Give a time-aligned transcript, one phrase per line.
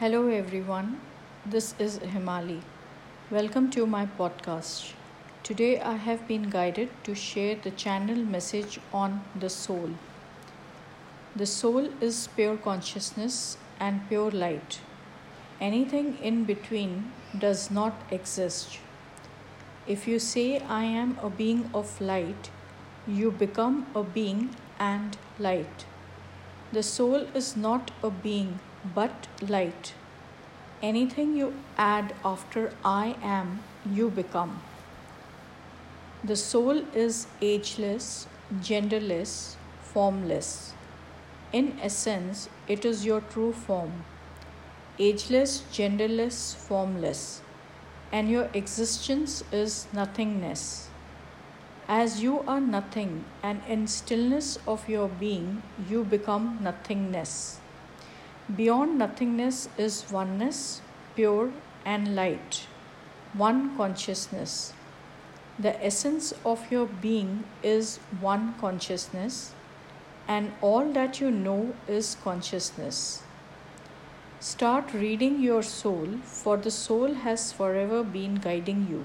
[0.00, 0.98] Hello everyone,
[1.44, 2.62] this is Himali.
[3.30, 4.94] Welcome to my podcast.
[5.42, 9.90] Today I have been guided to share the channel message on the soul.
[11.36, 14.80] The soul is pure consciousness and pure light.
[15.60, 18.78] Anything in between does not exist.
[19.86, 22.50] If you say I am a being of light,
[23.06, 24.48] you become a being
[24.78, 25.84] and light.
[26.72, 29.94] The soul is not a being but light.
[30.82, 34.62] Anything you add after I am, you become.
[36.24, 38.26] The soul is ageless,
[38.60, 40.74] genderless, formless.
[41.52, 44.04] In essence, it is your true form.
[44.98, 47.42] Ageless, genderless, formless.
[48.12, 50.88] And your existence is nothingness.
[51.88, 57.60] As you are nothing, and in stillness of your being, you become nothingness.
[58.56, 60.80] Beyond nothingness is oneness,
[61.14, 61.52] pure
[61.84, 62.66] and light,
[63.32, 64.72] one consciousness.
[65.56, 69.52] The essence of your being is one consciousness,
[70.26, 73.22] and all that you know is consciousness.
[74.40, 79.04] Start reading your soul, for the soul has forever been guiding you.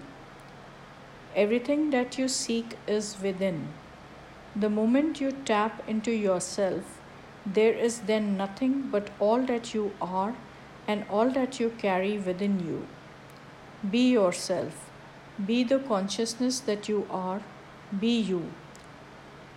[1.36, 3.68] Everything that you seek is within.
[4.56, 6.95] The moment you tap into yourself,
[7.46, 10.36] there is then nothing but all that you are
[10.88, 12.88] and all that you carry within you.
[13.90, 14.90] Be yourself.
[15.46, 17.42] Be the consciousness that you are.
[18.00, 18.52] Be you.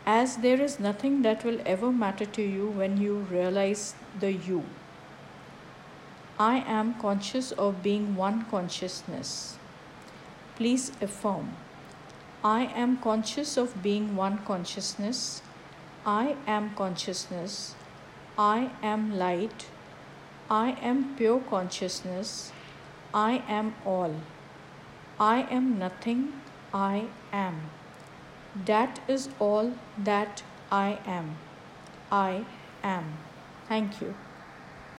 [0.05, 4.65] As there is nothing that will ever matter to you when you realize the you.
[6.39, 9.59] I am conscious of being one consciousness.
[10.57, 11.57] Please affirm.
[12.45, 15.43] I am conscious of being one consciousness.
[16.07, 17.75] I am consciousness.
[18.39, 19.67] I am light.
[20.49, 22.53] I am pure consciousness.
[23.13, 24.15] I am all.
[25.19, 26.35] I am nothing.
[26.73, 27.63] I am.
[28.65, 31.37] That is all that I am.
[32.13, 32.45] I
[32.85, 33.19] am.
[33.69, 34.15] Thank you.